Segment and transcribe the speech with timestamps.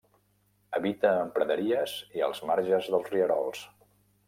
[0.77, 3.65] Habita en praderies i als marges dels rierols.